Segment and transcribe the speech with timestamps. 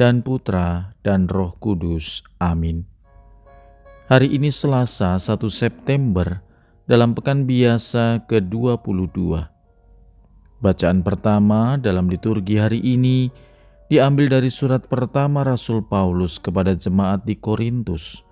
[0.00, 2.24] dan Putra dan Roh Kudus.
[2.40, 2.88] Amin.
[4.08, 6.40] Hari ini Selasa 1 September
[6.88, 9.44] dalam pekan biasa ke-22.
[10.64, 13.28] Bacaan pertama dalam liturgi hari ini
[13.92, 18.24] diambil dari surat pertama Rasul Paulus kepada jemaat di Korintus,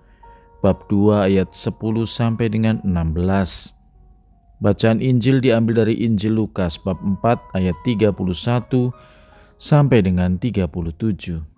[0.65, 1.77] bab 2 ayat 10
[2.09, 3.77] sampai dengan 16.
[4.57, 8.09] Bacaan Injil diambil dari Injil Lukas bab 4 ayat 31
[9.61, 11.48] sampai dengan 37.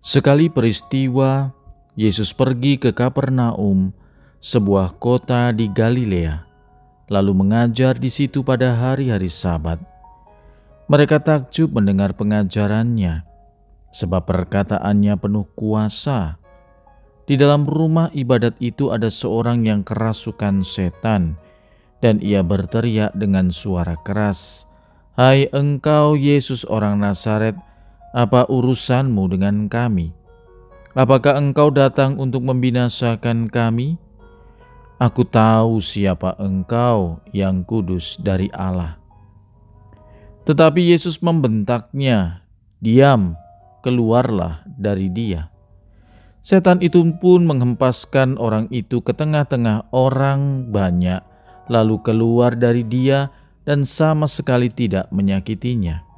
[0.00, 1.52] Sekali peristiwa,
[1.92, 3.92] Yesus pergi ke Kapernaum,
[4.40, 6.40] sebuah kota di Galilea,
[7.12, 9.76] lalu mengajar di situ pada hari-hari Sabat.
[10.88, 13.28] Mereka takjub mendengar pengajarannya,
[13.92, 16.40] sebab perkataannya penuh kuasa.
[17.28, 21.36] Di dalam rumah ibadat itu ada seorang yang kerasukan setan,
[22.00, 24.64] dan ia berteriak dengan suara keras,
[25.20, 27.54] "Hai engkau Yesus orang Nazaret,
[28.10, 30.10] apa urusanmu dengan kami?
[30.98, 33.94] Apakah engkau datang untuk membinasakan kami?
[35.00, 39.00] Aku tahu siapa engkau yang kudus dari Allah.
[40.44, 42.44] Tetapi Yesus membentaknya,
[42.82, 43.38] "Diam,
[43.86, 45.48] keluarlah dari dia."
[46.42, 51.22] Setan itu pun menghempaskan orang itu ke tengah-tengah orang banyak,
[51.70, 53.30] lalu keluar dari dia
[53.62, 56.09] dan sama sekali tidak menyakitinya.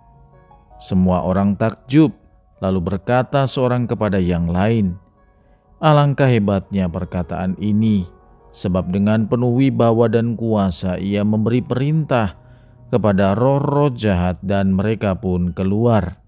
[0.82, 2.10] Semua orang takjub,
[2.58, 4.98] lalu berkata seorang kepada yang lain,
[5.78, 8.10] "Alangkah hebatnya perkataan ini,
[8.50, 12.34] sebab dengan penuh wibawa dan kuasa ia memberi perintah
[12.90, 16.18] kepada roh-roh jahat, dan mereka pun keluar."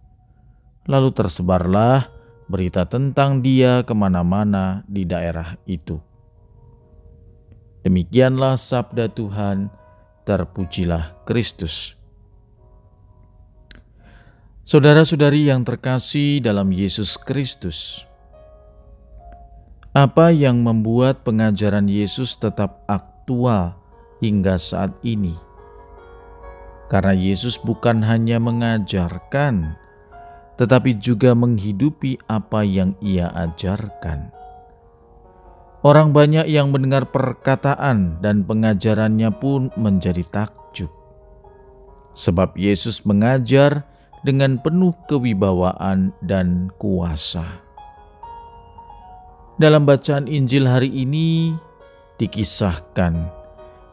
[0.87, 2.07] Lalu tersebarlah
[2.47, 5.99] berita tentang dia ke mana-mana di daerah itu.
[7.83, 9.67] Demikianlah sabda Tuhan,
[10.23, 11.99] terpujilah Kristus.
[14.65, 18.01] Saudara-saudari yang terkasih dalam Yesus Kristus,
[19.93, 23.77] apa yang membuat pengajaran Yesus tetap aktual
[24.25, 25.37] hingga saat ini?
[26.89, 29.77] Karena Yesus bukan hanya mengajarkan,
[30.57, 34.33] tetapi juga menghidupi apa yang Ia ajarkan.
[35.85, 40.89] Orang banyak yang mendengar perkataan dan pengajarannya pun menjadi takjub,
[42.17, 43.93] sebab Yesus mengajar
[44.25, 47.45] dengan penuh kewibawaan dan kuasa.
[49.61, 51.55] Dalam bacaan Injil hari ini
[52.19, 53.31] dikisahkan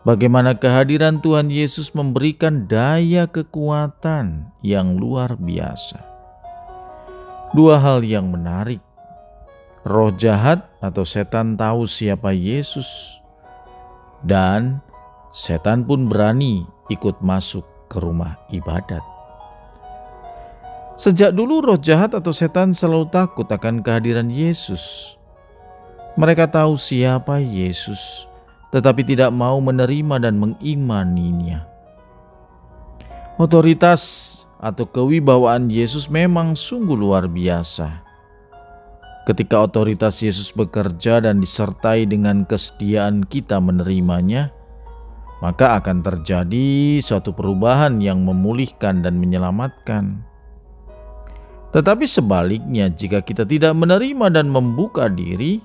[0.08, 6.02] bagaimana kehadiran Tuhan Yesus memberikan daya kekuatan yang luar biasa.
[7.52, 8.82] Dua hal yang menarik.
[9.82, 13.18] Roh jahat atau setan tahu siapa Yesus
[14.22, 14.78] dan
[15.34, 19.11] setan pun berani ikut masuk ke rumah ibadat.
[21.02, 25.18] Sejak dulu roh jahat atau setan selalu takut akan kehadiran Yesus.
[26.14, 28.30] Mereka tahu siapa Yesus,
[28.70, 31.66] tetapi tidak mau menerima dan mengimaninya.
[33.42, 34.04] Otoritas
[34.62, 38.06] atau kewibawaan Yesus memang sungguh luar biasa.
[39.26, 44.54] Ketika otoritas Yesus bekerja dan disertai dengan kesetiaan kita menerimanya,
[45.42, 50.30] maka akan terjadi suatu perubahan yang memulihkan dan menyelamatkan.
[51.72, 55.64] Tetapi sebaliknya, jika kita tidak menerima dan membuka diri,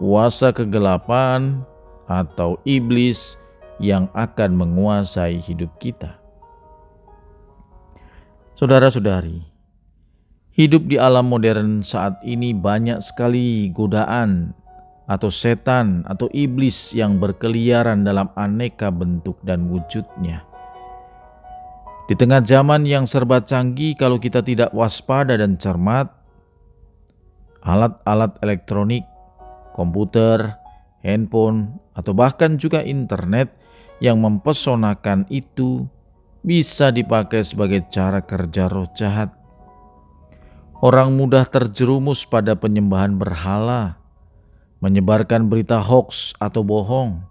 [0.00, 1.60] kuasa kegelapan
[2.08, 3.36] atau iblis
[3.76, 6.16] yang akan menguasai hidup kita.
[8.56, 9.44] Saudara-saudari,
[10.56, 14.56] hidup di alam modern saat ini banyak sekali godaan
[15.04, 20.49] atau setan atau iblis yang berkeliaran dalam aneka bentuk dan wujudnya.
[22.10, 26.10] Di tengah zaman yang serba canggih, kalau kita tidak waspada dan cermat,
[27.62, 29.06] alat-alat elektronik,
[29.78, 30.58] komputer,
[31.06, 33.54] handphone, atau bahkan juga internet
[34.02, 35.86] yang mempesonakan itu
[36.42, 39.30] bisa dipakai sebagai cara kerja roh jahat.
[40.82, 44.02] Orang mudah terjerumus pada penyembahan berhala,
[44.82, 47.22] menyebarkan berita hoax atau bohong,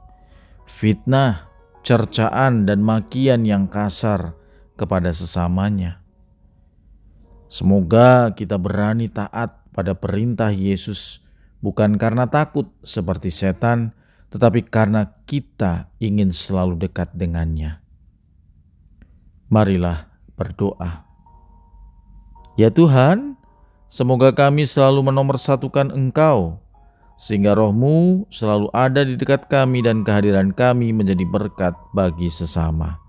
[0.64, 1.52] fitnah,
[1.84, 4.39] cercaan, dan makian yang kasar
[4.80, 6.00] kepada sesamanya.
[7.52, 11.20] Semoga kita berani taat pada perintah Yesus,
[11.60, 13.92] bukan karena takut seperti setan,
[14.32, 17.84] tetapi karena kita ingin selalu dekat dengannya.
[19.52, 21.04] Marilah berdoa.
[22.54, 23.34] Ya Tuhan,
[23.90, 26.62] semoga kami selalu menomorsatukan Engkau,
[27.18, 33.09] sehingga rohmu selalu ada di dekat kami dan kehadiran kami menjadi berkat bagi sesama.